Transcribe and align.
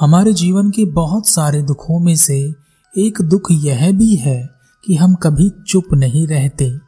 हमारे 0.00 0.32
जीवन 0.32 0.70
के 0.70 0.84
बहुत 0.84 1.28
सारे 1.28 1.62
दुखों 1.62 1.98
में 1.98 2.16
से 2.16 2.54
एक 2.98 3.22
दुख 3.22 3.48
यह 3.50 3.92
भी 3.92 4.14
है 4.14 4.50
कि 4.84 4.94
हम 4.94 5.14
कभी 5.14 5.50
चुप 5.68 5.84
नहीं 5.94 6.26
रहते। 6.26 6.78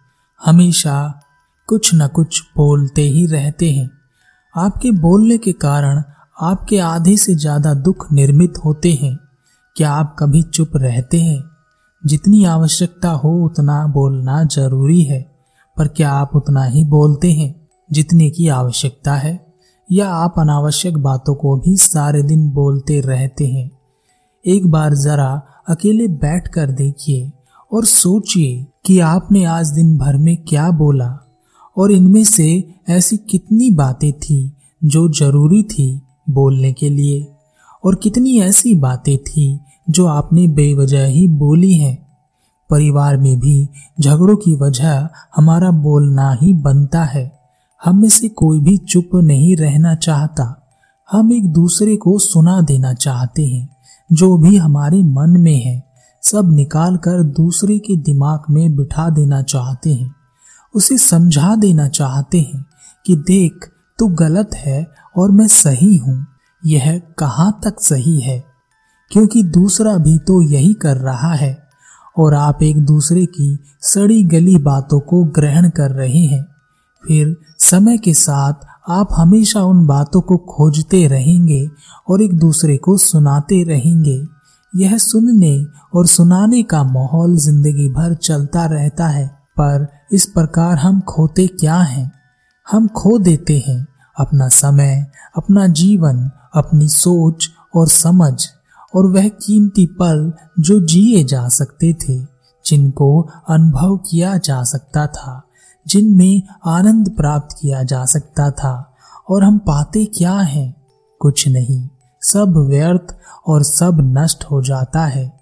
हमेशा 0.44 1.20
कुछ 1.66 1.90
न 1.94 2.08
कुछ 2.08 2.42
बोलते 2.56 3.02
ही 3.02 3.26
रहते 3.26 3.70
हैं। 3.72 3.90
आपके 4.56 4.90
बोलने 4.90 5.38
के 5.38 5.52
कारण 5.52 6.02
आपके 6.40 6.78
आधे 6.78 7.16
से 7.16 7.34
ज़्यादा 7.34 7.74
दुख 7.74 8.12
निर्मित 8.12 8.54
होते 8.64 8.92
हैं। 8.92 9.18
क्या 9.76 9.92
आप 9.92 10.16
कभी 10.18 10.42
चुप 10.42 10.70
रहते 10.76 11.20
हैं? 11.20 11.42
जितनी 12.06 12.44
आवश्यकता 12.44 13.10
हो 13.10 13.44
उतना 13.44 13.86
बोलना 13.86 14.44
ज़रूरी 14.44 15.02
है, 15.02 15.32
पर 15.76 15.88
क्या 15.88 16.12
आप 16.12 16.30
उतना 16.36 16.64
ही 16.64 16.84
बोलते 16.84 17.32
हैं 17.32 17.68
जितने 17.92 18.30
की 18.30 18.48
आवश्यकता 18.48 19.14
है? 19.14 19.45
या 19.92 20.08
आप 20.10 20.34
अनावश्यक 20.38 20.96
बातों 20.96 21.34
को 21.34 21.56
भी 21.56 21.76
सारे 21.76 22.22
दिन 22.22 22.50
बोलते 22.50 23.00
रहते 23.00 23.46
हैं। 23.46 23.70
एक 24.46 24.66
बार 24.66 24.94
जरा 24.94 25.42
अकेले 25.68 26.08
बैठ 26.08 26.48
कर 26.48 26.70
देखिए 26.70 27.32
और 27.72 27.84
सोचिए 27.84 28.66
कि 28.84 28.98
आपने 28.98 29.44
आज 29.44 29.68
दिन 29.68 29.98
भर 29.98 30.16
में 30.16 30.36
क्या 30.36 30.70
बोला 30.70 31.18
और 31.76 31.92
इनमें 31.92 32.24
से 32.24 32.74
ऐसी 32.88 33.16
कितनी 33.16 33.70
बातें 33.70 34.12
थी 34.12 34.52
जो 34.84 35.08
ज़रूरी 35.08 35.62
थी 35.62 36.02
बोलने 36.30 36.72
के 36.72 36.90
लिए 36.90 37.32
और 37.84 37.94
कितनी 37.94 38.40
ऐसी 38.40 38.74
बातें 38.74 39.18
थी 39.18 39.60
जो 39.90 40.06
आपने 40.06 40.48
बेवजह 40.48 41.04
ही 41.04 41.28
बोली 41.28 41.74
हैं। 41.74 42.06
परिवार 42.70 43.16
में 43.16 43.38
भी 43.38 43.68
झगड़ों 44.00 44.36
की 44.36 44.56
वजह 44.56 45.08
हमारा 45.36 45.70
बोलना 45.70 46.38
ही 46.42 46.54
बनता 46.54 47.04
है। 47.04 47.35
हम 47.86 48.00
में 48.00 48.08
से 48.08 48.28
कोई 48.28 48.60
भी 48.60 48.76
चुप 48.76 49.10
नहीं 49.14 49.56
रहना 49.56 49.94
चाहता। 49.94 50.68
हम 51.10 51.32
एक 51.32 51.52
दूसरे 51.52 51.96
को 51.96 52.18
सुना 52.18 52.60
देना 52.60 52.94
चाहते 52.94 53.46
हैं, 53.46 53.76
जो 54.12 54.36
भी 54.36 54.56
हमारे 54.56 55.02
मन 55.02 55.30
में 55.30 55.64
है। 55.64 55.84
सब 56.22 56.52
निकाल 56.52 56.96
कर 56.96 57.22
दूसरे 57.22 57.78
के 57.78 57.96
दिमाग 57.96 58.40
में 58.50 58.76
बिठा 58.76 59.10
देना 59.10 59.42
चाहते 59.42 59.94
हैं। 59.94 60.14
उसे 60.74 60.98
समझा 60.98 61.56
देना 61.56 61.88
चाहते 61.88 62.40
हैं 62.40 62.66
कि 63.06 63.16
देख, 63.16 63.70
तू 63.98 64.06
गलत 64.06 64.50
है 64.54 64.86
और 65.16 65.30
मैं 65.30 65.48
सही 65.48 65.96
हूँ। 65.96 66.26
यह 66.66 67.02
कहाँ 67.18 67.60
तक 67.64 67.80
सही 67.80 68.20
है? 68.20 68.44
क्योंकि 69.12 69.42
दूसरा 69.42 69.96
भी 69.96 70.18
तो 70.18 70.42
यही 70.42 70.74
कर 70.74 70.96
रहा 70.96 71.32
है। 71.32 71.62
और 72.18 72.34
आप 72.34 72.62
एक 72.62 72.84
दूसरे 72.84 73.26
की 73.26 73.58
सड़ी 73.80 74.24
गली 74.24 74.58
बातों 74.58 75.00
को 75.00 75.24
ग्रहण 75.24 75.70
कर 75.70 75.90
रहे 75.90 76.18
हैं। 76.18 76.55
फिर 77.08 77.36
समय 77.58 77.98
के 77.98 78.14
साथ 78.14 78.54
आप 78.88 79.08
हमेशा 79.12 79.62
उन 79.62 79.86
बातों 79.86 80.20
को 80.20 80.36
खोजते 80.36 81.06
रहेंगे 81.06 81.70
और 82.10 82.22
एक 82.22 82.38
दूसरे 82.38 82.76
को 82.76 82.96
सुनाते 82.96 83.62
रहेंगे। 83.62 84.26
यह 84.76 84.98
सुनने 84.98 85.64
और 85.94 86.06
सुनाने 86.06 86.62
का 86.62 86.82
माहौल 86.84 87.36
ज़िंदगी 87.36 87.88
भर 87.88 88.14
चलता 88.14 88.66
रहता 88.66 89.06
है। 89.06 89.26
पर 89.28 89.88
इस 90.12 90.26
प्रकार 90.26 90.76
हम 90.78 91.00
खोते 91.00 91.46
क्या 91.46 91.76
हैं? 91.76 92.12
हम 92.70 92.88
खो 92.88 93.18
देते 93.18 93.64
हैं 93.68 93.86
अपना 94.18 94.48
समय, 94.48 95.06
अपना 95.36 95.66
जीवन, 95.66 96.30
अपनी 96.54 96.88
सोच 96.88 97.48
और 97.74 97.88
समझ 97.88 98.46
और 98.94 99.06
वह 99.06 99.28
कीमती 99.28 99.86
पल 99.86 100.32
जो 100.60 100.80
जिए 100.80 101.24
जा 101.24 101.48
सकते 101.48 101.92
थे, 101.92 102.18
जिनको 102.66 103.28
अनुभव 103.48 103.96
किया 103.96 104.36
जा 104.36 104.62
सकता 104.62 105.06
था। 105.06 105.42
जिनमें 105.86 106.42
आनंद 106.66 107.10
प्राप्त 107.10 107.56
किया 107.60 107.82
जा 107.82 108.04
सकता 108.04 108.50
था। 108.50 108.92
और 109.30 109.44
हम 109.44 109.58
पाते 109.58 110.04
क्या 110.04 110.32
हैं? 110.32 110.76
कुछ 111.20 111.48
नहीं। 111.48 111.88
सब 112.22 112.54
व्यर्थ 112.56 113.16
और 113.46 113.62
सब 113.62 113.98
नष्ट 114.18 114.44
हो 114.44 114.62
जाता 114.62 115.06
है। 115.06 115.40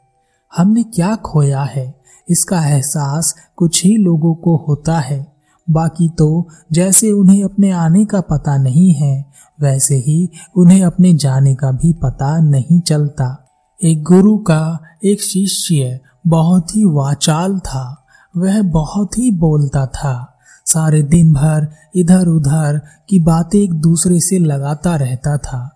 हमने 0.57 0.83
क्या 0.83 1.17
खोया 1.17 1.63
है? 1.63 2.01
इसका 2.31 2.67
एहसास 2.67 3.35
कुछ 3.57 3.85
ही 3.85 3.97
लोगों 3.97 4.35
को 4.35 4.65
होता 4.69 4.99
है। 4.99 5.35
बाकी 5.71 6.09
तो 6.09 6.49
जैसे 6.73 7.13
उन्हें 7.13 7.45
अपने 7.45 7.71
आने 7.71 8.05
का 8.05 8.21
पता 8.21 8.57
नहीं 8.57 8.95
है, 8.95 9.25
वैसे 9.61 9.97
ही 9.97 10.31
उन्हें 10.57 10.85
अपने 10.85 11.15
जाने 11.15 11.55
का 11.55 11.71
भी 11.71 11.93
पता 11.93 12.39
नहीं 12.39 12.81
चलता। 12.81 13.51
एक 13.83 14.03
गुरु 14.03 14.39
का 14.39 14.79
एक 15.05 15.23
शिष्य 15.23 16.01
बहुत 16.27 16.77
ही 16.77 16.85
वाचाल 16.85 17.59
था। 17.59 18.07
वह 18.37 18.63
बहुत 18.63 19.19
ही 19.19 19.31
बोलता 19.31 19.87
था। 19.87 20.34
सारे 20.67 21.03
दिन 21.03 21.33
भर 21.33 21.67
इधर 21.97 22.27
उधर 22.27 22.81
की 23.09 23.19
बातें 23.19 23.59
एक 23.59 23.75
दूसरे 23.75 24.21
से 24.21 24.39
लगाता 24.39 24.97
रहता 24.97 25.37
था। 25.37 25.71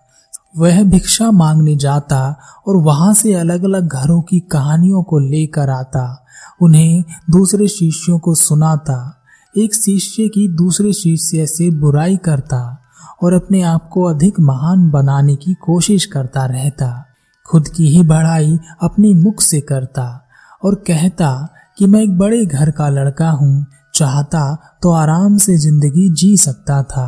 वह 0.57 0.83
भिक्षा 0.83 1.31
मांगने 1.31 1.75
जाता 1.75 2.39
और 2.67 2.77
वहाँ 2.77 3.13
से 3.13 3.33
अलग 3.33 3.63
अलग 3.63 3.87
घरों 3.87 4.21
की 4.21 4.39
कहानियों 4.39 5.03
को 5.03 5.19
लेकर 5.19 5.69
आता, 5.69 6.25
उन्हें 6.61 7.03
दूसरे 7.29 7.67
शिष्यों 7.67 8.19
को 8.19 8.35
सुनाता, 8.35 9.23
एक 9.57 9.73
शिष्य 9.73 10.27
की 10.27 10.47
दूसरे 10.47 10.93
शिष्य 10.93 11.45
से 11.47 11.69
बुराई 11.71 12.17
करता 12.17 12.77
और 13.23 13.33
अपने 13.33 13.61
आप 13.61 13.89
को 13.89 14.03
अधिक 14.03 14.39
महान 14.39 14.89
बनाने 14.89 15.35
की 15.35 15.53
कोशिश 15.53 16.05
करता 16.05 16.45
रहता, 16.45 17.05
खुद 17.45 17.67
की 17.67 17.87
ही 17.87 18.03
बढ़ाई 18.03 18.59
अपने 18.81 19.13
मुख 19.13 19.41
से 19.41 19.61
करता 19.61 20.27
और 20.63 20.75
कहता 20.75 21.53
कि 21.77 21.87
मैं 21.87 22.01
एक 22.01 22.17
बड़े 22.17 22.45
घर 22.45 22.71
का 22.71 22.89
लड़का 22.89 23.29
हूँ 23.29 23.65
चाहता 23.99 24.43
तो 24.83 24.91
आराम 24.93 25.37
से 25.37 25.57
ज़िंदगी 25.57 26.09
जी 26.13 26.35
सकता 26.37 26.81
था। 26.83 27.07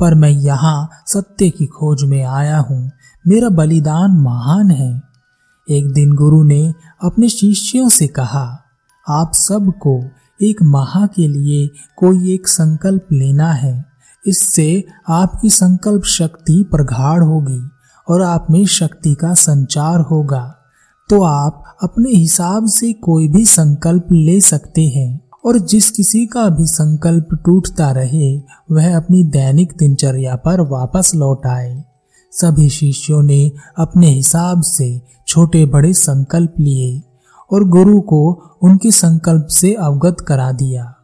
पर 0.00 0.14
मैं 0.14 0.30
यहाँ 0.30 0.88
सत्य 1.06 1.48
की 1.50 1.66
खोज 1.68 2.02
में 2.04 2.22
आया 2.24 2.58
हूँ। 2.58 2.90
मेरा 3.24 3.48
बलिदान 3.48 4.16
महान 4.18 4.70
है। 4.70 4.90
एक 5.68 5.92
दिन 5.92 6.12
गुरु 6.14 6.42
ने 6.44 6.62
अपने 7.02 7.28
शिष्यों 7.28 7.88
से 7.88 8.06
कहा, 8.06 8.46
आप 9.06 9.32
सबको 9.34 10.00
एक 10.40 10.62
माह 10.62 11.06
के 11.06 11.26
लिए 11.28 11.66
कोई 11.98 12.32
एक 12.34 12.48
संकल्प 12.48 13.12
लेना 13.12 13.52
है। 13.52 13.84
इससे 14.24 14.84
आपकी 15.08 15.50
संकल्प 15.50 16.04
शक्ति 16.08 16.62
प्रगाढ़ 16.70 17.22
होगी 17.22 17.60
और 18.08 18.22
आप 18.22 18.46
में 18.50 18.64
शक्ति 18.68 19.14
का 19.14 19.32
संचार 19.34 20.00
होगा। 20.00 20.42
तो 21.10 21.22
आप 21.22 21.76
अपने 21.82 22.10
हिसाब 22.10 22.66
से 22.68 22.92
कोई 22.92 23.28
भी 23.28 23.44
संकल्प 23.44 24.08
ले 24.12 24.40
सकते 24.40 24.82
हैं। 24.88 25.29
और 25.44 25.58
जिस 25.58 25.90
किसी 25.90 26.26
का 26.26 26.48
भी 26.48 26.66
संकल्प 26.66 27.28
टूटता 27.44 27.90
रहे, 27.90 28.38
वह 28.70 28.96
अपनी 28.96 29.24
दैनिक 29.24 29.72
दिनचर्या 29.78 30.36
पर 30.36 30.60
वापस 30.60 31.14
लौट 31.14 31.46
आए। 31.46 31.84
सभी 32.32 32.68
शिष्यों 32.68 33.22
ने 33.22 33.52
अपने 33.78 34.06
हिसाब 34.06 34.62
से 34.62 35.02
छोटे 35.26 35.64
बड़े 35.66 35.92
संकल्प 35.92 36.54
लिए 36.60 37.02
और 37.52 37.64
गुरु 37.64 38.00
को 38.00 38.42
उनके 38.62 38.90
संकल्प 38.90 39.46
से 39.46 39.74
अवगत 39.74 40.16
करा 40.20 40.52
दिया। 40.52 40.94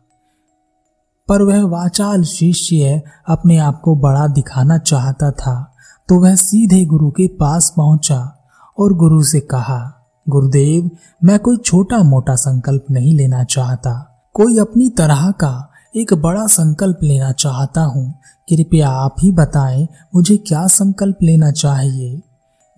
पर 1.29 1.43
वह 1.43 1.65
वाचाल 1.65 2.23
शिष्य 2.23 3.03
अपने 3.29 3.57
आप 3.59 3.81
को 3.81 3.97
बड़ा 3.97 4.27
दिखाना 4.27 4.79
चाहता 4.79 5.31
था 5.31 5.73
तो 6.09 6.21
वह 6.21 6.35
सीधे 6.35 6.85
गुरु 6.85 7.11
के 7.11 7.27
पास 7.29 7.73
पहुँचा 7.77 8.49
और 8.79 8.93
गुरु 8.93 9.23
से 9.23 9.41
कहा, 9.41 10.09
गुरुदेव, 10.29 10.91
मैं 11.25 11.39
कोई 11.39 11.57
छोटा 11.57 11.99
मोटा 12.03 12.35
संकल्प 12.35 12.85
नहीं 12.91 13.15
लेना 13.15 13.45
चाहता। 13.45 14.06
कोई 14.37 14.59
अपनी 14.59 14.89
तरह 14.91 15.31
का 15.31 15.73
एक 15.97 16.13
बड़ा 16.15 16.47
संकल्प 16.47 16.99
लेना 17.03 17.33
चाहता 17.33 17.81
हूँ। 17.81 18.15
कृपया 18.49 18.89
आप 18.89 19.17
ही 19.23 19.31
बताएँ, 19.33 19.89
मुझे 20.15 20.37
क्या 20.37 20.67
संकल्प 20.67 21.19
लेना 21.23 21.51
चाहिए? 21.51 22.23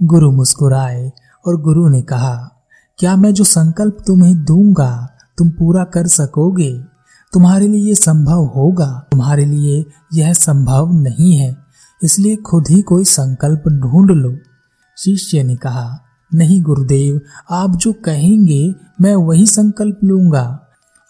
गुरु 0.02 0.30
मुस्कुराए 0.32 1.12
और 1.46 1.60
गुरु 1.60 1.88
ने 1.88 2.02
कहा, 2.02 2.34
क्या 2.98 3.16
मैं 3.16 3.34
जो 3.34 3.44
संकल्प 3.44 3.96
तुम्हें 4.06 4.44
दूँगा, 4.44 5.08
तुम 5.38 5.50
पूरा 5.50 5.84
कर 5.84 6.06
सकोगे? 6.06 6.72
तुम्हारे 7.32 7.68
लिए 7.68 7.94
संभव 7.94 8.44
होगा। 8.44 9.08
तुम्हारे 9.10 9.44
लिए 9.44 9.84
यह 10.14 10.32
संभव 10.32 10.92
नहीं 10.92 11.36
है, 11.36 11.56
इसलिए 12.02 12.36
खुद 12.36 12.68
ही 12.70 12.82
कोई 12.82 13.04
संकल्प 13.04 13.68
ढूंढ 13.68 14.10
लो। 14.10 14.36
शिष्य 14.96 15.42
ने 15.42 15.56
कहा, 15.56 16.04
नहीं 16.34 16.62
गुरुदेव, 16.62 17.20
आप 17.50 17.76
जो 17.76 17.92
कहेंगे, 17.92 18.74
मैं 19.00 19.14
वही 19.14 19.46
संकल्प 19.46 19.98
लूँगा। 20.04 20.64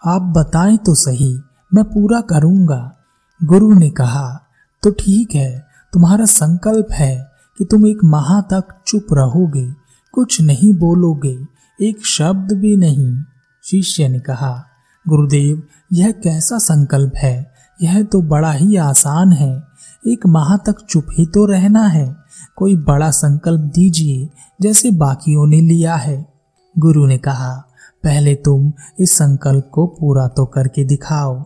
आप 0.06 0.22
बताएँ 0.22 0.76
तो 0.76 0.94
सही, 0.94 1.40
मैं 1.74 1.84
पूरा 1.84 2.20
करूँगा। 2.20 2.96
गुरु 3.44 3.74
ने 3.74 3.90
कहा 3.90 4.40
तो 4.82 4.90
ठीक 4.90 5.34
है, 5.34 5.66
तुम्हारा 5.92 6.24
संकल्प 6.24 6.86
है 6.92 7.30
कि 7.58 7.64
तुम 7.64 7.86
एक 7.86 7.98
माह 8.04 8.40
तक 8.40 8.64
चुप 8.86 9.06
रहोगे, 9.12 9.72
कुछ 10.12 10.40
नहीं 10.40 10.74
बोलोगे, 10.74 11.38
एक 11.82 12.06
शब्द 12.06 12.52
भी 12.52 12.76
नहीं। 12.76 13.22
शिष्य 13.64 14.08
ने 14.08 14.18
कहा, 14.18 14.64
गुरुदेव, 15.08 15.62
यह 15.92 16.10
कैसा 16.10 16.58
संकल्प 16.58 17.12
है? 17.16 17.52
यह 17.82 18.02
तो 18.02 18.22
बड़ा 18.22 18.52
ही 18.52 18.76
आसान 18.76 19.32
है। 19.32 19.62
एक 20.06 20.26
माह 20.26 20.56
तक 20.56 20.74
चुप 20.88 21.06
ही 21.12 21.26
तो 21.26 21.46
रहना 21.46 21.86
है। 21.86 22.16
कोई 22.56 22.76
बड़ा 22.76 23.10
संकल्प 23.10 23.60
दीजिए, 23.60 24.28
जैसे 24.60 24.90
बाकियों 24.90 25.46
ने 25.46 25.60
लिया 25.60 25.94
है। 25.94 26.32
गुरु 26.78 27.06
ने 27.06 27.18
कहा 27.18 27.68
पहले 28.04 28.34
तुम 28.34 28.72
इस 29.00 29.12
संकल्प 29.12 29.70
को 29.72 29.86
पूरा 29.86 30.28
तो 30.28 30.44
करके 30.44 30.84
दिखाओ। 30.84 31.44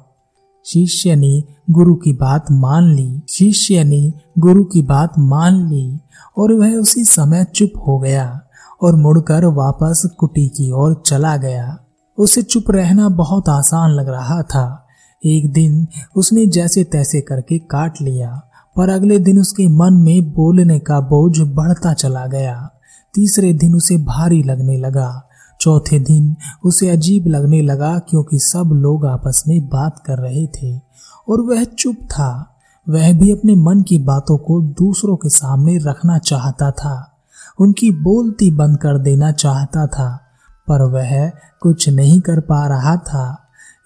शिष्य 0.67 1.17
ने 1.17 1.43
गुरु 1.71 1.95
की 1.95 2.13
बात 2.13 2.45
मान 2.51 2.85
ली। 2.85 3.21
शिष्य 3.29 3.85
ने 3.85 4.13
गुरु 4.39 4.65
की 4.65 4.83
बात 4.83 5.13
मान 5.19 5.69
ली 5.69 6.01
और 6.39 6.53
वह 6.53 6.75
उसी 6.75 7.05
समय 7.05 7.45
चुप 7.45 7.73
हो 7.87 7.99
गया 7.99 8.41
और 8.83 8.97
मुड़कर 8.97 9.45
वापस 9.45 10.11
कुटी 10.19 10.49
की 10.49 10.71
ओर 10.71 11.03
चला 11.07 11.37
गया। 11.37 11.79
उसे 12.19 12.43
चुप 12.43 12.65
रहना 12.71 13.09
बहुत 13.09 13.49
आसान 13.49 13.91
लग 13.91 14.09
रहा 14.09 14.43
था। 14.43 14.87
एक 15.27 15.53
दिन 15.53 15.87
उसने 16.17 16.47
जैसे 16.47 16.85
तैसे 16.85 17.21
करके 17.21 17.59
काट 17.59 18.01
लिया, 18.03 18.43
पर 18.77 18.89
अगले 18.89 19.19
दिन 19.19 19.39
उसके 19.39 19.69
मन 19.69 19.93
में 19.93 20.33
बोलने 20.33 20.79
का 20.79 21.01
बोझ 21.01 21.41
बढ़ता 21.41 21.95
चला 21.95 22.27
गया। 22.27 22.71
तीसरे 23.15 23.53
दिन 23.53 23.75
उसे 23.75 23.97
भारी 23.97 24.43
लगने 24.43 24.77
लगा 24.77 25.29
चौथे 25.63 25.99
दिन 25.99 26.37
उसे 26.65 26.89
अजीब 26.89 27.27
लगने 27.27 27.63
लगा 27.63 27.99
क्योंकि 27.99 28.39
सब 28.39 28.71
लोग 28.73 29.07
आपस 29.07 29.45
में 29.49 29.69
बात 29.69 30.03
कर 30.07 30.19
रहे 30.19 30.47
थे 30.47 30.81
और 31.29 31.41
वह 31.41 31.65
चुप 31.65 31.97
था। 32.03 32.57
वह 32.89 33.19
भी 33.19 33.33
अपने 33.33 33.55
मन 33.55 33.83
की 33.83 33.99
बातों 33.99 34.39
को 34.39 34.63
दूसरों 34.63 35.17
के 35.17 35.29
सामने 35.29 35.79
रखना 35.79 36.19
चाहता 36.19 36.71
था। 36.71 37.13
उनकी 37.61 37.91
बोलती 37.91 38.51
बंद 38.51 38.79
कर 38.79 38.99
देना 38.99 39.33
चाहता 39.33 39.87
था, 39.87 40.21
पर 40.69 40.83
वह 40.83 41.29
कुछ 41.61 41.89
नहीं 41.89 42.21
कर 42.21 42.41
पा 42.41 42.67
रहा 42.67 42.97
था। 42.97 43.39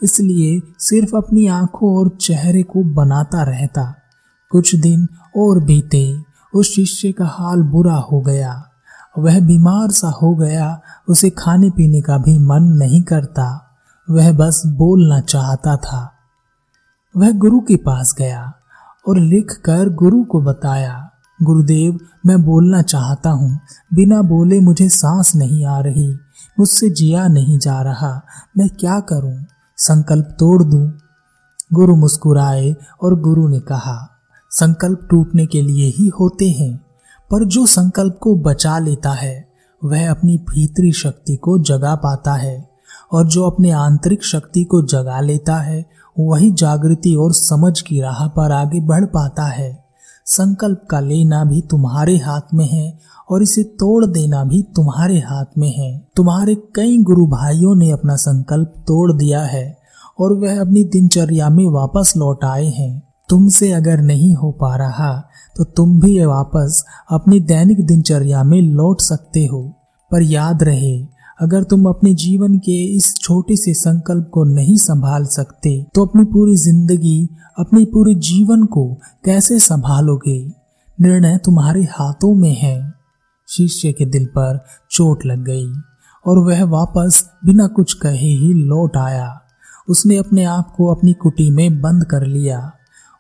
इसलिए 0.02 0.60
सिर्फ़ 0.78 1.16
अपनी 1.16 1.46
आँखों 1.46 1.96
और 1.96 2.08
चेहरे 2.08 2.62
को 2.62 2.94
बनाता 2.94 3.42
रहता। 3.42 3.94
कुछ 4.50 4.74
दिन 4.74 5.08
और 5.36 5.64
बीते, 5.64 6.16
उस 6.54 6.74
शिष्य 6.74 7.12
का 7.12 7.24
हाल 7.24 7.62
बुरा 7.62 7.96
हो 7.96 8.20
गया। 8.20 8.65
वह 9.18 9.40
बीमार 9.40 9.90
सा 9.90 10.08
हो 10.08 10.34
गया, 10.34 10.80
उसे 11.08 11.30
खाने 11.30 11.70
पीने 11.70 12.00
का 12.00 12.18
भी 12.18 12.38
मन 12.38 12.62
नहीं 12.62 13.02
करता। 13.02 13.62
वह 14.10 14.32
बस 14.32 14.62
बोलना 14.66 15.20
चाहता 15.20 15.76
था। 15.76 16.12
वह 17.16 17.32
गुरु 17.32 17.60
के 17.60 17.76
पास 17.76 18.14
गया 18.18 18.52
और 19.08 19.18
लिख 19.18 19.52
कर 19.64 19.88
गुरु 19.88 20.24
को 20.24 20.40
बताया, 20.40 21.10
गुरुदेव, 21.42 22.00
मैं 22.26 22.42
बोलना 22.42 22.82
चाहता 22.82 23.30
हूँ। 23.30 23.60
बिना 23.94 24.22
बोले 24.22 24.60
मुझे 24.60 24.88
सांस 24.88 25.36
नहीं 25.36 25.66
आ 25.66 25.80
रही, 25.80 26.18
मुझसे 26.58 26.90
जिया 26.90 27.28
नहीं 27.28 27.58
जा 27.58 27.82
रहा। 27.82 28.22
मैं 28.58 28.68
क्या 28.68 29.00
करूँ? 29.00 29.44
संकल्प 29.76 30.36
तोड़ 30.38 30.62
दूँ? 30.62 30.92
गुरु 31.72 31.96
मुस्कुराए 31.96 32.76
और 33.02 33.20
गुरु 33.20 33.48
ने 33.48 33.60
कहा, 33.60 34.18
संकल्प 34.50 35.08
टूटने 35.10 35.46
के 35.46 35.62
लिए 35.62 35.88
ही 35.90 36.08
होते 36.08 36.50
हैं। 36.50 36.85
पर 37.30 37.44
जो 37.44 37.66
संकल्प 37.66 38.18
को 38.20 38.36
बचा 38.36 38.78
लेता 38.78 39.10
है, 39.10 39.48
वह 39.84 40.10
अपनी 40.10 40.38
भीतरी 40.38 40.92
शक्ति 40.92 41.36
को 41.36 41.58
जगा 41.58 41.94
पाता 41.94 42.34
है, 42.34 42.68
और 43.12 43.26
जो 43.26 43.44
अपने 43.44 43.70
आंतरिक 43.70 44.24
शक्ति 44.24 44.64
को 44.64 44.82
जगा 44.82 45.20
लेता 45.20 45.56
है, 45.56 45.86
वही 46.20 46.50
जागृति 46.50 47.14
और 47.14 47.32
समझ 47.32 47.80
की 47.80 48.00
राह 48.00 48.28
पर 48.28 48.52
आगे 48.52 48.80
बढ़ 48.80 49.04
पाता 49.04 49.44
है। 49.44 49.84
संकल्प 50.26 50.82
का 50.90 51.00
लेना 51.00 51.44
भी 51.44 51.60
तुम्हारे 51.60 52.16
हाथ 52.16 52.54
में 52.54 52.68
है, 52.68 52.98
और 53.30 53.42
इसे 53.42 53.62
तोड़ 53.62 54.06
देना 54.06 54.44
भी 54.44 54.62
तुम्हारे 54.62 55.18
हाथ 55.18 55.58
में 55.58 55.74
है। 55.76 56.08
तुम्हारे 56.16 56.54
कई 56.54 56.98
गुरु 56.98 57.26
भाइयों 57.26 57.76
ने 57.76 57.90
अपना 57.90 58.16
संकल्प 58.16 58.74
तोड़ 58.78 59.12
दिया 59.12 59.42
है, 59.42 59.78
और 60.20 60.32
वह 60.32 60.60
अपनी 60.60 60.84
दिनचर्या 60.84 61.48
में 61.48 61.66
वापस 61.66 62.12
लौट 62.16 62.44
आए 62.44 62.66
हैं। 62.66 63.05
तुमसे 63.28 63.70
अगर 63.72 64.00
नहीं 64.02 64.34
हो 64.34 64.50
पा 64.52 64.74
रहा 64.76 65.12
तो 65.56 65.64
तुम 65.66 65.98
भी 66.00 66.24
वापस 66.26 66.84
अपनी 67.10 67.40
दैनिक 67.42 67.84
दिनचर्या 67.86 68.42
में 68.44 68.60
लौट 68.62 69.00
सकते 69.00 69.44
हो। 69.46 69.62
पर 70.10 70.22
याद 70.22 70.62
रहे, 70.62 70.96
अगर 71.40 71.62
तुम 71.62 71.86
अपने 71.88 72.12
जीवन 72.14 72.58
के 72.58 72.76
इस 72.96 73.14
छोटे 73.16 73.56
से 73.56 73.74
संकल्प 73.74 74.28
को 74.32 74.44
नहीं 74.44 74.76
संभाल 74.76 75.24
सकते 75.26 75.70
तो 75.94 76.04
अपनी 76.06 76.24
पूरी 76.24 76.56
ज़िंदगी, 76.56 77.28
अपने 77.58 77.84
पूरे 77.84 78.14
जीवन 78.20 78.64
को 78.66 78.86
कैसे 79.24 79.58
संभालोगे? 79.58 80.38
निर्णय 80.98 81.36
तुम्हारे 81.36 81.82
हाथों 81.90 82.34
में 82.34 82.54
है। 82.54 82.78
शिष्य 83.48 83.92
के 83.92 84.04
दिल 84.04 84.26
पर 84.28 84.64
चोट 84.90 85.26
लग 85.26 85.44
गई, 85.44 85.66
और 86.24 86.38
वह 86.38 86.64
वापस 86.66 87.22
बिना 87.44 87.66
कुछ 87.66 87.92
कहे 87.94 88.28
ही 88.28 88.52
लौट 88.54 88.96
आया। 88.96 89.28
उसने 89.88 90.16
अपने 90.16 90.44
आप 90.44 90.72
को 90.76 90.86
अपनी 90.86 91.12
कुटी 91.12 91.50
में 91.50 91.80
बंद 91.80 92.04
कर 92.04 92.26
लिया। 92.26 92.58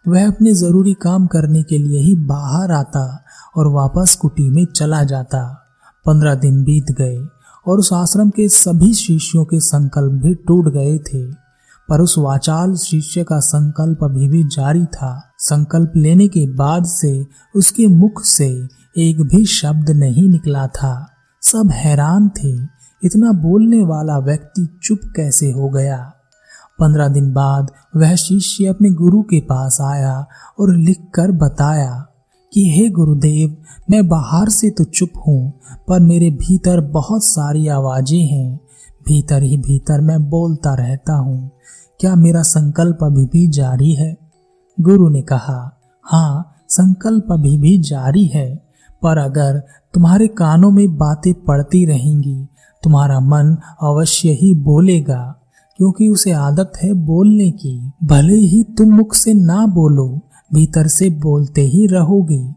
वह 0.08 0.28
अपने 0.28 0.54
ज़रूरी 0.54 0.94
काम 0.94 1.26
करने 1.26 1.62
के 1.62 1.78
लिए 1.78 2.00
ही 2.00 2.14
बाहर 2.16 2.72
आता 2.72 3.24
और 3.56 3.66
वापस 3.66 4.14
कुटी 4.14 4.50
में 4.50 4.64
चला 4.64 5.04
जाता। 5.04 5.66
पंद्रह 6.06 6.34
दिन 6.34 6.64
बीत 6.64 6.92
गए 6.92 7.26
और 7.66 7.78
उस 7.78 7.92
आश्रम 7.92 8.30
के 8.30 8.48
सभी 8.48 8.94
शिष्यों 8.94 9.44
के 9.44 9.60
संकल्प 9.60 10.12
भी 10.12 10.34
टूट 10.34 10.72
गए 10.72 10.98
थे। 10.98 11.46
पर 11.88 12.00
उस 12.00 12.14
वाचाल 12.18 12.74
शिष्य 12.74 13.24
का 13.24 13.40
संकल्प 13.40 13.98
अभी 14.04 14.28
भी 14.28 14.44
जारी 14.44 14.84
था। 14.84 15.32
संकल्प 15.38 15.92
लेने 15.96 16.28
के 16.28 16.54
बाद 16.54 16.84
से 16.84 17.26
उसके 17.56 17.86
मुख 17.86 18.22
से 18.24 18.68
एक 18.98 19.20
भी 19.20 19.44
शब्द 19.44 19.90
नहीं 19.90 20.28
निकला 20.28 20.66
था। 20.66 21.10
सब 21.42 21.70
हैरान 21.72 22.28
थे। 22.28 22.54
इतना 23.04 23.32
बोलने 23.32 23.84
वाला 23.84 24.18
व्यक्ति 24.18 24.78
चुप 24.82 24.98
कैसे 25.16 25.52
हो 25.52 25.68
गया? 25.68 26.12
पंद्रह 26.78 27.08
दिन 27.08 27.32
बाद 27.32 27.70
वह 27.96 28.14
शिष्य 28.14 28.66
अपने 28.66 28.90
गुरु 28.90 29.22
के 29.22 29.40
पास 29.40 29.78
आया 29.80 30.26
और 30.60 30.74
लिखकर 30.76 31.32
बताया 31.32 32.06
कि, 32.52 32.70
हे 32.70 32.88
गुरुदेव, 32.88 33.56
मैं 33.90 34.06
बाहर 34.08 34.48
से 34.48 34.70
तो 34.70 34.84
चुप 34.84 35.12
हूँ, 35.28 35.52
पर 35.88 36.00
मेरे 36.00 36.30
भीतर 36.30 36.80
बहुत 36.80 37.24
सारी 37.24 37.66
आवाज़ें 37.68 38.26
हैं। 38.26 38.60
भीतर 39.06 39.42
ही 39.42 39.56
भीतर 39.56 40.00
मैं 40.00 40.18
बोलता 40.30 40.74
रहता 40.74 41.14
हूँ, 41.14 41.50
क्या 42.00 42.14
मेरा 42.14 42.42
संकल्प 42.42 42.98
अभी 43.02 43.24
भी 43.26 43.46
जारी 43.48 43.94
है? 43.94 44.16
गुरु 44.78 45.08
ने 45.08 45.22
कहा 45.22 45.78
हाँ 46.04 46.52
संकल्प 46.68 47.32
अभी 47.32 47.56
भी 47.58 47.78
जारी 47.78 48.26
है, 48.26 48.54
पर 49.02 49.18
अगर 49.18 49.62
तुम्हारे 49.94 50.26
कानों 50.28 50.70
में 50.70 50.96
बातें 50.96 51.32
पड़ती 51.34 51.84
रहेंगी, 51.86 52.48
तुम्हारा 52.82 53.20
मन 53.20 53.56
अवश्य 53.82 54.28
ही 54.32 54.54
बोलेगा। 54.54 55.22
क्योंकि 55.76 56.08
उसे 56.08 56.32
आदत 56.32 56.72
है 56.82 56.92
बोलने 56.92 57.50
की। 57.50 57.92
भले 58.04 58.36
ही 58.36 58.62
तुम 58.62 58.88
मुख 58.88 59.14
से 59.14 59.34
ना 59.34 59.66
बोलो, 59.66 60.20
भीतर 60.54 60.86
से 60.86 61.10
बोलते 61.10 61.60
ही 61.60 61.86
रहोगे। 61.86 62.54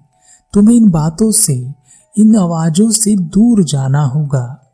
तुम्हें 0.54 0.76
इन 0.76 0.90
बातों 0.90 1.32
से, 1.32 1.74
इन 2.18 2.36
आवाजों 2.36 2.92
से 2.92 3.16
दूर 3.16 3.64
जाना 3.64 4.04
होगा। 4.04 4.66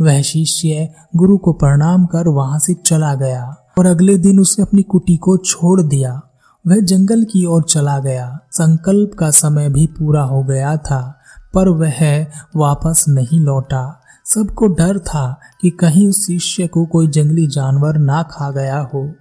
वह 0.00 0.22
शिष्य 0.22 0.92
गुरु 1.16 1.38
को 1.38 1.52
प्रणाम 1.52 2.06
कर 2.06 2.28
वहाँ 2.28 2.58
से 2.58 2.74
चला 2.74 3.14
गया 3.14 3.56
और 3.78 3.86
अगले 3.86 4.18
दिन 4.18 4.40
उसने 4.40 4.62
अपनी 4.62 4.82
कुटी 4.82 5.16
को 5.16 5.36
छोड़ 5.36 5.82
दिया। 5.82 6.20
वह 6.66 6.76
जंगल 6.76 7.24
की 7.24 7.46
ओर 7.46 7.62
चला 7.62 7.98
गया। 7.98 8.38
संकल्प 8.52 9.10
का 9.18 9.30
समय 9.30 9.68
भी 9.68 9.86
पूरा 9.86 10.22
हो 10.22 10.42
गया 10.42 10.76
था, 10.76 11.18
पर 11.54 11.68
वह 11.68 12.26
वापस 12.56 13.04
नहीं 13.08 13.40
लौटा। 13.40 14.00
सबको 14.34 14.66
डर 14.66 14.98
था 14.98 15.40
कि 15.60 15.70
कहीं 15.70 16.08
उस 16.08 16.26
शिष्य 16.26 16.66
को 16.66 16.86
कोई 16.86 17.08
जंगली 17.08 17.46
जानवर 17.46 17.98
ना 17.98 18.22
खा 18.22 18.50
गया 18.50 18.80
हो। 18.94 19.12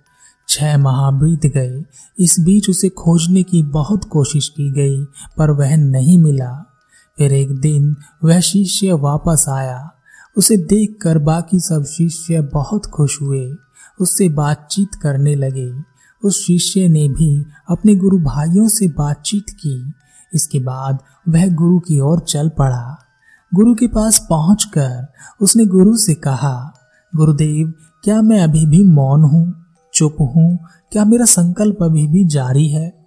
छह 0.49 0.77
माह 0.77 1.11
बीत 1.11 1.45
गए। 1.45 1.83
इस 2.19 2.39
बीच 2.39 2.69
उसे 2.69 2.89
खोजने 2.89 3.43
की 3.43 3.63
बहुत 3.63 4.03
कोशिश 4.03 4.49
की 4.49 4.71
गई, 4.71 5.03
पर 5.37 5.51
वह 5.51 5.77
नहीं 5.77 6.17
मिला। 6.17 6.73
फिर 7.17 7.33
एक 7.33 7.59
दिन 7.59 7.95
वह 8.23 8.39
शिष्य 8.39 8.93
वापस 8.93 9.45
आया। 9.49 9.91
उसे 10.37 10.57
देखकर 10.57 11.17
बाकी 11.17 11.59
सब 11.59 11.85
शिष्य 11.85 12.41
बहुत 12.41 12.85
खुश 12.85 13.21
हुए। 13.21 13.55
उससे 14.01 14.29
बातचीत 14.29 14.95
करने 14.95 15.35
लगे। 15.35 15.73
उस 16.23 16.45
शिष्य 16.45 16.87
ने 16.87 17.09
भी 17.09 17.45
अपने 17.69 17.95
गुरु 17.95 18.19
भाइयों 18.19 18.67
से 18.67 18.87
बातचीत 18.87 19.49
की। 19.49 19.93
इसके 20.33 20.59
बाद 20.59 20.99
वह 21.29 21.53
गुरु 21.53 21.79
की 21.79 21.99
ओर 21.99 22.19
चल 22.19 22.49
पड़ा। 22.49 23.04
गुरु 23.55 23.75
के 23.75 23.87
पास 23.87 24.27
पहुंचकर 24.29 25.07
उसने 25.41 25.65
गुरु 25.65 25.97
से 25.97 26.13
कहा, 26.13 26.73
गुरुदेव, 27.15 27.73
क्या 28.03 28.21
मैं 28.21 28.41
अभी 28.41 28.65
भी 28.65 28.83
मौन 28.83 29.23
हूँ? 29.23 29.65
चुप 29.93 30.17
हूँ? 30.21 30.59
क्या 30.91 31.05
मेरा 31.05 31.25
संकल्प 31.25 31.77
अभी 31.81 32.07
भी 32.07 32.25
जारी 32.25 32.69
है? 32.69 33.05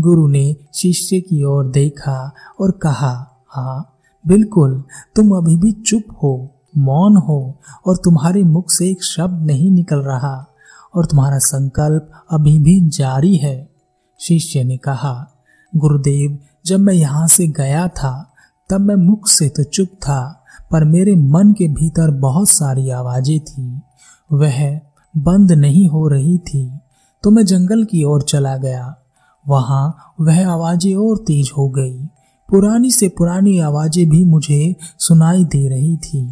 गुरु 0.00 0.28
ने 0.28 0.56
शिष्य 0.74 1.20
की 1.20 1.44
ओर 1.44 1.70
देखा 1.70 2.32
और 2.60 2.70
कहा 2.70 3.44
हाँ 3.48 3.98
बिल्कुल, 4.26 4.84
तुम 5.16 5.36
अभी 5.36 5.56
भी 5.56 5.72
चुप 5.72 6.04
हो, 6.22 6.54
मौन 6.78 7.16
हो 7.16 7.58
और 7.86 7.96
तुम्हारे 7.96 8.44
मुख 8.44 8.70
से 8.70 8.90
एक 8.90 9.04
शब्द 9.04 9.46
नहीं 9.46 9.70
निकल 9.70 9.98
रहा 9.98 10.46
और 10.94 11.06
तुम्हारा 11.06 11.38
संकल्प 11.38 12.10
अभी 12.30 12.58
भी 12.58 12.80
जारी 12.80 13.36
है। 13.36 13.68
शिष्य 14.20 14.64
ने 14.64 14.76
कहा, 14.76 15.30
गुरुदेव, 15.76 16.38
जब 16.66 16.80
मैं 16.80 16.94
यहाँ 16.94 17.26
से 17.26 17.46
गया 17.46 17.88
था 17.88 18.32
तब 18.70 18.80
मैं 18.80 18.94
मुख 18.96 19.26
से 19.28 19.48
तो 19.48 19.62
चुप 19.64 19.88
था, 19.98 20.20
पर 20.72 20.84
मेरे 20.84 21.14
मन 21.14 21.52
के 21.52 21.68
भीतर 21.70 22.10
बहुत 22.20 22.48
सारी 22.48 22.88
आवाज़ें 22.90 23.38
थी। 23.40 23.82
वह 24.30 24.58
बंद 25.14 25.52
नहीं 25.54 25.88
हो 25.88 26.06
रही 26.08 26.36
थी 26.38 26.70
तो 27.24 27.30
मैं 27.30 27.44
जंगल 27.44 27.84
की 27.84 28.02
ओर 28.04 28.22
चला 28.22 28.56
गया। 28.56 28.94
वहाँ 29.46 30.14
वह 30.20 30.48
आवाज़ें 30.48 30.94
और 30.96 31.18
तेज 31.18 31.50
हो 31.56 31.68
गई। 31.68 31.96
पुरानी 32.48 32.90
से 32.90 33.08
पुरानी 33.08 33.58
आवाज़ें 33.60 34.08
भी 34.08 34.24
मुझे 34.24 34.74
सुनाई 34.98 35.44
दे 35.44 35.68
रही 35.68 35.96
थी। 35.96 36.26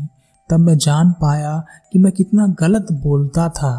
तब 0.51 0.61
मैं 0.61 0.77
जान 0.79 1.11
पाया 1.13 1.57
कि 1.93 1.99
मैं 1.99 2.13
कितना 2.13 2.47
गलत 2.61 2.93
बोलता 3.03 3.49
था, 3.49 3.73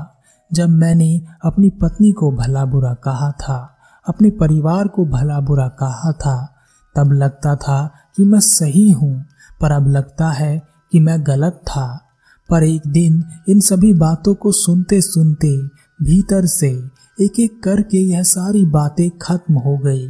जब 0.51 0.69
मैंने 0.71 1.21
अपनी 1.45 1.69
पत्नी 1.81 2.11
को 2.11 2.31
भला 2.31 2.65
बुरा 2.65 2.93
कहा 3.03 3.31
था, 3.31 3.57
अपने 4.05 4.29
परिवार 4.31 4.87
को 4.87 5.05
भला 5.07 5.39
बुरा 5.41 5.67
कहा 5.79 6.11
था। 6.15 6.37
तब 6.95 7.11
लगता 7.13 7.55
था 7.55 7.79
कि 8.17 8.25
मैं 8.25 8.39
सही 8.39 8.91
हूँ, 8.91 9.25
पर 9.61 9.71
अब 9.71 9.87
लगता 9.87 10.29
है 10.29 10.61
कि 10.91 10.99
मैं 10.99 11.27
गलत 11.27 11.61
था। 11.67 12.01
पर 12.49 12.63
एक 12.63 12.81
दिन 12.87 13.23
इन 13.49 13.59
सभी 13.59 13.93
बातों 13.93 14.35
को 14.35 14.51
सुनते 14.51 15.01
सुनते, 15.01 15.57
भीतर 16.03 16.45
से 16.45 16.83
एक 17.21 17.39
एक 17.39 17.63
करके 17.63 17.97
यह 17.97 18.23
सारी 18.23 18.65
बातें 18.65 19.09
खत्म 19.21 19.53
हो 19.53 19.77
गई। 19.77 20.07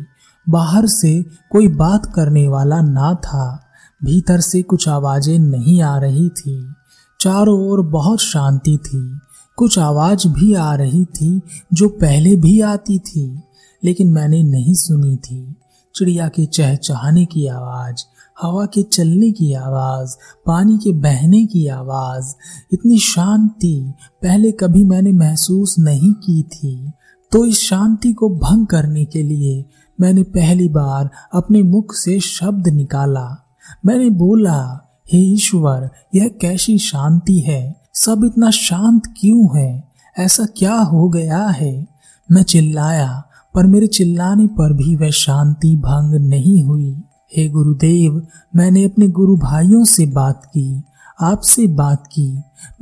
बाहर 0.49 0.87
से 0.87 1.25
कोई 1.51 1.67
बात 1.67 2.13
करने 2.15 2.47
वाला 2.47 2.81
ना 2.81 3.13
था। 3.13 3.61
भीतर 4.03 4.41
से 4.41 4.61
कुछ 4.61 4.89
आवाज़ें 4.89 5.39
नहीं 5.39 5.81
आ 5.81 5.97
रही 5.97 6.29
थी। 6.29 6.73
चारों 7.19 7.67
ओर 7.67 7.81
बहुत 7.81 8.19
शांति 8.19 8.77
थी। 8.85 9.19
कुछ 9.55 9.79
आवाज़ 9.79 10.27
भी 10.27 10.53
आ 10.53 10.75
रही 10.75 11.05
थी 11.05 11.41
जो 11.73 11.89
पहले 11.89 12.35
भी 12.35 12.61
आती 12.61 12.99
थी, 12.99 13.39
लेकिन 13.83 14.11
मैंने 14.11 14.43
नहीं 14.43 14.73
सुनी 14.73 15.15
थी। 15.15 15.55
चिड़िया 15.95 16.27
के 16.27 16.45
चहचहाने 16.45 17.25
की 17.25 17.47
आवाज़, 17.47 18.03
हवा 18.41 18.65
के 18.65 18.83
चलने 18.83 19.31
की 19.31 19.53
आवाज़, 19.53 20.15
पानी 20.45 20.77
के 20.77 20.93
बहने 20.93 21.45
की 21.45 21.67
आवाज़, 21.67 22.35
इतनी 22.73 22.99
शांति 22.99 23.93
पहले 24.21 24.51
कभी 24.51 24.83
मैंने 24.83 25.11
महसूस 25.11 25.75
नहीं 25.79 26.13
की 26.13 26.43
थी। 26.43 26.91
तो 27.31 27.45
इस 27.45 27.59
शांति 27.59 28.13
को 28.13 28.29
भंग 28.29 28.67
करने 28.67 29.05
के 29.05 29.23
लिए 29.23 29.65
मैंने 30.01 30.23
पहली 30.23 30.69
बार 30.69 31.09
अपने 31.33 31.63
मुख 31.63 31.93
से 31.93 32.19
शब्द 32.19 32.67
निकाला। 32.67 33.47
मैंने 33.85 34.09
बोला, 34.09 34.81
हे 35.13 35.19
ईश्वर, 35.19 35.89
यह 36.15 36.27
कैसी 36.27 36.77
शांति 36.77 37.39
है? 37.39 37.81
सब 37.93 38.21
इतना 38.25 38.51
शांत 38.51 39.01
क्यों 39.19 39.59
है? 39.59 39.89
ऐसा 40.19 40.45
क्या 40.45 40.75
हो 40.75 41.09
गया 41.09 41.47
है? 41.47 41.87
मैं 42.31 42.43
चिल्लाया 42.43 43.23
पर 43.55 43.67
मेरे 43.67 43.87
चिल्लाने 43.87 44.47
पर 44.47 44.73
भी 44.73 44.95
वह 44.95 45.09
शांति 45.09 45.75
भंग 45.77 46.13
नहीं 46.29 46.63
हुई। 46.63 47.03
हे 47.37 47.47
गुरुदेव, 47.49 48.21
मैंने 48.55 48.83
अपने 48.85 49.07
गुरु 49.07 49.35
भाइयों 49.37 49.83
से 49.85 50.05
बात 50.05 50.45
की, 50.45 50.83
आपसे 51.21 51.67
बात 51.67 52.07
की। 52.07 52.27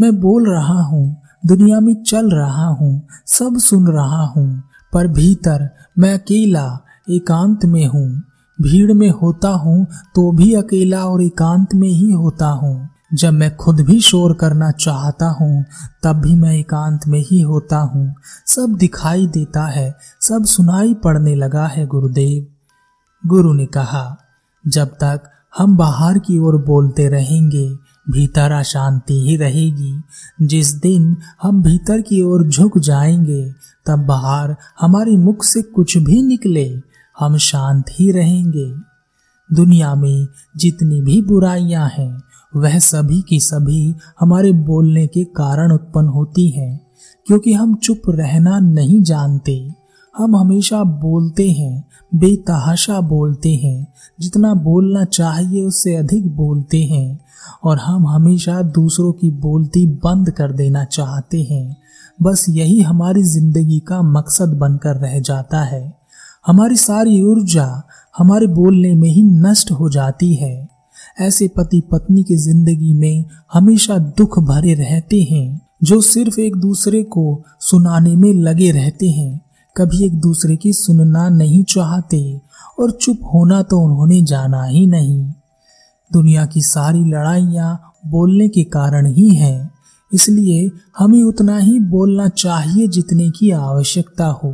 मैं 0.01 0.11
बोल 0.21 0.49
रहा 0.49 0.81
हूँ, 0.81 1.15
दुनिया 1.45 1.79
में 1.79 1.93
चल 2.03 2.29
रहा 2.31 2.67
हूँ, 2.67 3.01
सब 3.27 3.57
सुन 3.57 3.87
रहा 3.87 4.23
हूँ, 4.27 4.63
पर 4.93 5.07
भीतर 5.07 5.69
मैं 5.99 6.13
अकेला, 6.13 6.67
एकांत 7.11 7.65
में 7.65 7.85
हूँ। 7.87 8.07
भीड़ 8.59 8.93
में 8.93 9.09
होता 9.11 9.49
हूँ 9.49 9.85
तो 10.15 10.31
भी 10.31 10.53
अकेला 10.53 11.05
और 11.05 11.21
एकांत 11.23 11.73
में 11.75 11.87
ही 11.87 12.11
होता 12.11 12.47
हूँ। 12.47 12.89
जब 13.13 13.33
मैं 13.33 13.55
खुद 13.55 13.81
भी 13.81 14.01
शोर 14.01 14.33
करना 14.33 14.71
चाहता 14.71 15.27
हूँ, 15.29 15.65
तब 16.03 16.13
भी 16.13 16.35
मैं 16.35 16.57
एकांत 16.57 17.07
में 17.07 17.19
ही 17.19 17.41
होता 17.41 17.77
हूँ। 17.77 18.15
सब 18.45 18.75
दिखाई 18.79 19.27
देता 19.27 19.67
है, 19.67 19.97
सब 20.21 20.45
सुनाई 20.45 20.93
पड़ने 20.93 21.35
लगा 21.35 21.67
है 21.67 21.85
गुरुदेव। 21.85 22.47
गुरु 23.27 23.53
ने 23.53 23.65
कहा, 23.65 24.17
जब 24.67 24.87
तक 24.87 25.21
हम 25.57 25.77
बाहर 25.77 26.19
की 26.19 26.39
ओर 26.39 26.65
बोलते 26.65 27.07
रहेंगे, 27.07 27.69
भीतर 28.09 28.51
अशांति 28.51 29.29
ही 29.29 29.37
रहेगी। 29.37 30.03
जिस 30.41 30.73
दिन 30.73 31.17
हम 31.41 31.63
भीतर 31.63 32.01
की 32.01 32.21
ओर 32.21 32.47
झुक 32.47 32.77
जाएँगे, 32.77 33.53
तब 33.85 33.99
बाहर 33.99 34.55
हमारे 34.81 35.17
मुख 35.17 35.43
से 35.43 35.61
कुछ 35.61 35.97
भी 35.97 36.23
निकले, 36.23 36.81
हम 37.19 37.37
शांत 37.37 37.85
ही 37.89 38.11
रहेंगे। 38.11 38.73
दुनिया 39.55 39.95
में 39.95 40.27
जितनी 40.57 41.01
भी 41.01 41.21
बुराइयाँ 41.21 41.89
हैं 41.89 42.23
वह 42.55 42.79
सभी 42.79 43.21
की 43.21 43.39
सभी 43.39 43.95
हमारे 44.19 44.51
बोलने 44.51 45.07
के 45.07 45.23
कारण 45.23 45.71
उत्पन्न 45.71 46.07
होती 46.07 46.49
हैं, 46.49 46.79
क्योंकि 47.27 47.53
हम 47.53 47.75
चुप 47.75 48.01
रहना 48.09 48.59
नहीं 48.59 49.01
जानते। 49.03 49.71
हम 50.17 50.35
हमेशा 50.35 50.83
बोलते 50.83 51.51
हैं, 51.51 51.83
बेतहाशा 52.15 53.01
बोलते 53.01 53.55
हैं, 53.55 53.87
जितना 54.19 54.53
बोलना 54.53 55.05
चाहिए 55.05 55.63
उससे 55.63 55.95
अधिक 55.95 56.35
बोलते 56.35 56.83
हैं, 56.83 57.19
और 57.63 57.77
हम 57.77 58.07
हमेशा 58.07 58.61
दूसरों 58.61 59.11
की 59.11 59.31
बोलती 59.31 59.85
बंद 59.87 60.31
कर 60.31 60.51
देना 60.51 60.83
चाहते 60.83 61.41
हैं। 61.41 61.77
बस 62.21 62.45
यही 62.49 62.79
हमारी 62.81 63.23
ज़िंदगी 63.23 63.79
का 63.79 64.01
मकसद 64.01 64.57
बनकर 64.57 64.95
रह 64.95 65.19
जाता 65.19 65.61
है। 65.61 65.93
हमारी 66.47 66.75
सारी 66.75 67.21
ऊर्जा 67.21 67.83
हमारे 68.17 68.47
बोलने 68.47 68.95
में 68.95 69.09
ही 69.09 69.23
नष्ट 69.23 69.71
हो 69.71 69.89
जाती 69.89 70.33
है। 70.33 70.72
ऐसे 71.17 71.47
पति 71.47 71.81
पत्नी 71.91 72.23
की 72.23 72.35
ज़िंदगी 72.35 72.93
में 72.93 73.25
हमेशा 73.53 73.97
दुख 74.17 74.39
भरे 74.39 74.73
रहते 74.73 75.21
हैं, 75.21 75.61
जो 75.83 75.99
सिर्फ़ 76.01 76.39
एक 76.39 76.55
दूसरे 76.55 77.03
को 77.03 77.43
सुनाने 77.61 78.15
में 78.15 78.33
लगे 78.33 78.71
रहते 78.71 79.09
हैं। 79.09 79.41
कभी 79.75 80.03
एक 80.05 80.19
दूसरे 80.21 80.55
की 80.55 80.73
सुनना 80.73 81.27
नहीं 81.29 81.63
चाहते 81.63 82.41
और 82.79 82.91
चुप 82.91 83.19
होना 83.33 83.61
तो 83.61 83.79
उन्होंने 83.79 84.21
जाना 84.21 84.63
ही 84.63 84.85
नहीं। 84.85 85.23
दुनिया 86.11 86.45
की 86.45 86.61
सारी 86.61 87.03
लड़ाइयाँ 87.05 87.79
बोलने 88.07 88.47
के 88.47 88.63
कारण 88.63 89.07
ही 89.07 89.29
हैं, 89.29 89.71
इसलिए 90.11 90.69
हमें 90.97 91.21
उतना 91.23 91.57
ही 91.57 91.79
बोलना 91.79 92.27
चाहिए 92.29 92.87
जितने 92.87 93.29
की 93.29 93.49
आवश्यकता 93.51 94.25
हो। 94.35 94.53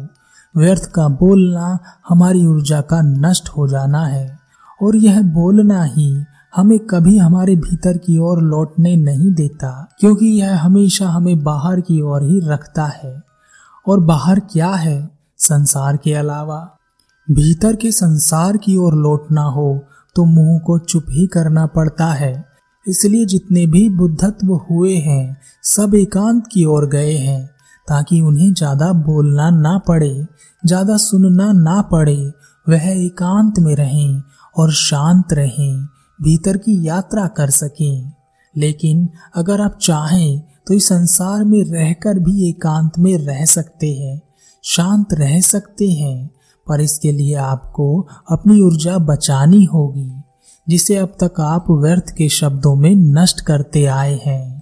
व्यर्थ 0.55 0.85
का 0.85 1.07
बोलना 1.07 1.77
हमारी 2.09 2.45
ऊर्जा 2.45 2.81
का 2.81 3.01
नष्ट 3.01 3.49
हो 3.49 3.67
जाना 3.67 4.05
है, 4.05 4.37
और 4.81 4.95
यह 4.95 5.21
बोलना 5.23 5.83
ही 5.85 6.13
हमें 6.53 6.77
कभी 6.79 7.17
हमारे 7.17 7.55
भीतर 7.55 7.97
की 7.97 8.17
ओर 8.19 8.41
लौटने 8.41 8.95
नहीं 8.95 9.31
देता, 9.33 9.69
क्योंकि 9.99 10.25
यह 10.25 10.59
हमेशा 10.59 11.07
हमें 11.07 11.43
बाहर 11.43 11.81
की 11.81 11.99
ओर 12.01 12.23
ही 12.23 12.39
रखता 12.43 12.85
है। 12.95 13.21
और 13.85 13.99
बाहर 13.99 14.39
क्या 14.51 14.69
है? 14.69 15.09
संसार 15.39 15.97
के 15.97 16.13
अलावा। 16.13 16.59
भीतर 17.27 17.75
के 17.75 17.91
संसार 17.91 18.57
की 18.57 18.75
ओर 18.77 18.95
लौटना 18.95 19.41
हो 19.49 19.79
तो 20.15 20.25
मुँह 20.25 20.59
को 20.59 20.77
चुप 20.79 21.05
ही 21.09 21.25
करना 21.27 21.65
पड़ता 21.65 22.05
है। 22.13 22.33
इसलिए 22.85 23.25
जितने 23.25 23.65
भी 23.67 23.87
बुद्धत्व 23.89 24.53
हुए 24.69 24.95
हैं, 24.97 25.37
सब 25.63 25.95
एकांत 25.95 26.47
की 26.51 26.65
ओर 26.65 26.87
गए 26.89 27.13
हैं, 27.13 27.45
ताकि 27.87 28.19
उन्हें 28.21 28.53
ज़्यादा 28.53 28.91
बोलना 29.03 29.49
ना 29.51 29.77
पड़े, 29.87 30.25
ज़्यादा 30.63 30.97
सुनना 30.97 31.51
ना 31.53 31.81
पड़े। 31.81 32.17
वह 32.67 32.89
एकांत 32.95 33.59
में 33.59 33.75
रहें 33.75 34.21
और 34.55 34.71
शांत 34.73 35.33
रहें। 35.33 35.87
भीतर 36.21 36.57
की 36.57 36.87
यात्रा 36.87 37.27
कर 37.27 37.49
सकें। 37.49 38.11
लेकिन 38.57 39.09
अगर 39.35 39.61
आप 39.61 39.77
चाहें 39.81 40.41
तो 40.67 40.73
इस 40.73 40.87
संसार 40.87 41.43
में 41.43 41.63
रहकर 41.63 42.19
भी 42.19 42.49
एकांत 42.49 42.99
में 42.99 43.17
रह 43.17 43.45
सकते 43.45 43.93
हैं, 43.93 44.21
शांत 44.63 45.13
रह 45.13 45.39
सकते 45.41 45.89
हैं, 45.89 46.29
पर 46.67 46.81
इसके 46.81 47.11
लिए 47.11 47.35
आपको 47.35 48.07
अपनी 48.31 48.61
ऊर्जा 48.61 48.97
बचानी 48.97 49.63
होगी, 49.65 50.11
जिसे 50.67 50.95
अब 50.95 51.15
तक 51.23 51.39
आप 51.39 51.65
व्यर्थ 51.71 52.09
के 52.09 52.29
शब्दों 52.29 52.75
में 52.75 52.95
नष्ट 52.95 53.41
करते 53.41 53.85
आए 53.85 54.19
हैं। 54.25 54.58